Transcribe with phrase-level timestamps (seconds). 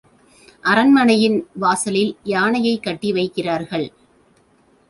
[0.61, 3.87] அரண்மனையின் வாசலில் யானையைக் கட்டி வைக்கி றார்கள்.